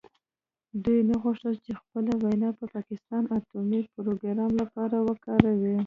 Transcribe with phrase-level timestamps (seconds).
[0.83, 5.75] دوی نه غوښتل چې خپله وینه د پاکستان اټومي پروګرام لپاره وکاروي.